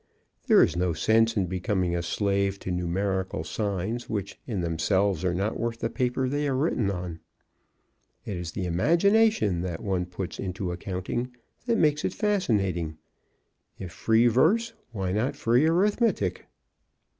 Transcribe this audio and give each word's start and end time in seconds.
There 0.47 0.63
is 0.63 0.75
no 0.75 0.93
sense 0.93 1.37
in 1.37 1.45
becoming 1.45 1.95
a 1.95 2.01
slave 2.01 2.57
to 2.61 2.71
numerical 2.71 3.43
signs 3.43 4.09
which 4.09 4.39
in 4.47 4.61
themselves 4.61 5.23
are 5.23 5.35
not 5.35 5.59
worth 5.59 5.77
the 5.77 5.91
paper 5.91 6.27
they 6.27 6.47
are 6.47 6.55
written 6.55 6.89
on. 6.89 7.19
It 8.25 8.35
is 8.35 8.53
the 8.53 8.65
imagination 8.65 9.61
that 9.61 9.83
one 9.83 10.07
puts 10.07 10.39
into 10.39 10.71
accounting 10.71 11.35
that 11.67 11.77
makes 11.77 12.03
it 12.03 12.13
fascinating. 12.15 12.97
If 13.77 13.91
free 13.91 14.25
verse, 14.25 14.73
why 14.91 15.11
not 15.11 15.35
free 15.35 15.67
arithmetic? 15.67 16.47